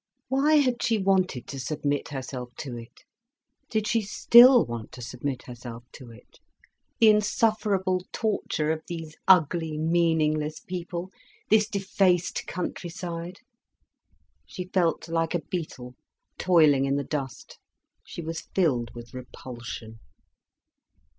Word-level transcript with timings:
Why 0.29 0.55
had 0.55 0.81
she 0.81 0.97
wanted 0.97 1.45
to 1.45 1.59
submit 1.59 2.07
herself 2.07 2.49
to 2.57 2.75
it, 2.75 3.03
did 3.69 3.85
she 3.85 4.01
still 4.01 4.65
want 4.65 4.91
to 4.93 5.01
submit 5.03 5.43
herself 5.43 5.83
to 5.91 6.09
it, 6.09 6.39
the 6.97 7.09
insufferable 7.09 8.03
torture 8.11 8.71
of 8.71 8.81
these 8.87 9.15
ugly, 9.27 9.77
meaningless 9.77 10.59
people, 10.59 11.11
this 11.51 11.69
defaced 11.69 12.47
countryside? 12.47 13.41
She 14.47 14.71
felt 14.73 15.07
like 15.07 15.35
a 15.35 15.41
beetle 15.51 15.93
toiling 16.39 16.85
in 16.85 16.95
the 16.95 17.03
dust. 17.03 17.59
She 18.03 18.23
was 18.23 18.47
filled 18.55 18.89
with 18.95 19.13
repulsion. 19.13 19.99